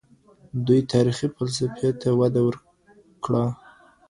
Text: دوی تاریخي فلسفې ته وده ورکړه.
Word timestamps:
دوی 0.65 0.79
تاریخي 0.91 1.27
فلسفې 1.35 1.89
ته 2.01 2.09
وده 2.19 2.41
ورکړه. 2.45 3.43